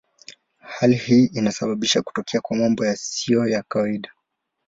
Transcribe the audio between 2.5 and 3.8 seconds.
mambo yasiyo